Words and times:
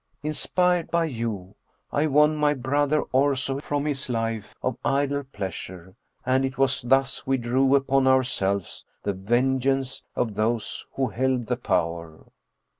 Inspired 0.23 0.89
by 0.89 1.05
you, 1.05 1.53
I 1.91 2.07
won 2.07 2.35
my 2.35 2.55
brother 2.55 3.03
Orso 3.11 3.59
from 3.59 3.85
his 3.85 4.09
life 4.09 4.55
of 4.63 4.79
idle 4.83 5.23
pleasure, 5.25 5.95
and 6.25 6.43
it 6.43 6.57
was 6.57 6.81
thus 6.81 7.27
we 7.27 7.37
drew 7.37 7.67
down 7.67 7.75
upon 7.81 8.07
ourselves 8.07 8.83
the 9.03 9.13
vengeance 9.13 10.01
of 10.15 10.33
those 10.33 10.87
who 10.93 11.09
held 11.09 11.45
the 11.45 11.55
power. 11.57 12.25